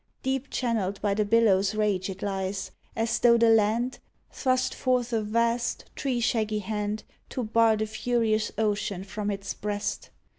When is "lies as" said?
2.23-3.19